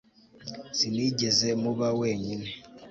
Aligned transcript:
Sinigeze 0.77 1.47
muba 1.61 1.87
wenyine 1.99 2.49